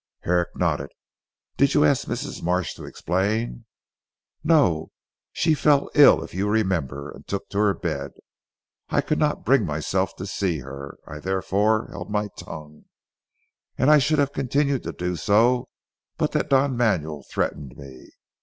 [0.21, 0.89] Herrick nodded.
[1.57, 2.41] "Did you ask Mrs.
[2.41, 3.65] Marsh to explain?"
[4.43, 4.89] "No!
[5.31, 8.13] She fell ill if you remember, and took to her bed.
[8.89, 10.97] I could not bring myself to see her.
[11.05, 12.85] I therefore held my tongue,
[13.77, 15.69] and I should have continued to do so
[16.17, 18.09] but that Don Manuel threatened me.